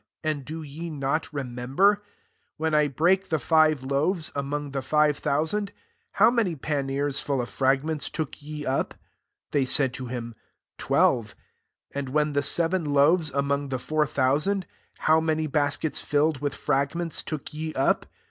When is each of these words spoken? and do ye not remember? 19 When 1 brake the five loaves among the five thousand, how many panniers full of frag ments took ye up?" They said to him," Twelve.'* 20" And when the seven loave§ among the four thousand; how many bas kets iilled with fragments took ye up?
and 0.23 0.45
do 0.45 0.63
ye 0.63 0.89
not 0.89 1.31
remember? 1.31 2.01
19 2.57 2.57
When 2.57 2.73
1 2.73 2.89
brake 2.93 3.29
the 3.29 3.37
five 3.37 3.83
loaves 3.83 4.31
among 4.33 4.71
the 4.71 4.81
five 4.81 5.15
thousand, 5.19 5.71
how 6.13 6.31
many 6.31 6.55
panniers 6.55 7.19
full 7.19 7.39
of 7.39 7.49
frag 7.49 7.83
ments 7.83 8.09
took 8.09 8.41
ye 8.41 8.65
up?" 8.65 8.95
They 9.51 9.63
said 9.63 9.93
to 9.93 10.07
him," 10.07 10.33
Twelve.'* 10.89 11.35
20" 11.91 11.99
And 12.07 12.09
when 12.15 12.33
the 12.33 12.41
seven 12.41 12.87
loave§ 12.87 13.31
among 13.35 13.69
the 13.69 13.77
four 13.77 14.07
thousand; 14.07 14.65
how 14.97 15.19
many 15.19 15.45
bas 15.45 15.77
kets 15.77 16.01
iilled 16.03 16.41
with 16.41 16.55
fragments 16.55 17.21
took 17.21 17.53
ye 17.53 17.71
up? 17.75 18.07